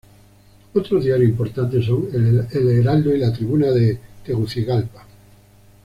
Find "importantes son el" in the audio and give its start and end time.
1.29-2.51